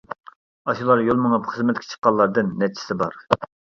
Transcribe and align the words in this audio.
ئاشۇلار 0.71 1.03
يول 1.09 1.21
مېڭىپ 1.25 1.45
خىزمەتكە 1.51 1.87
چىققانلاردىن 1.91 2.51
نەچچىسى 2.63 2.99
بار. 3.03 3.19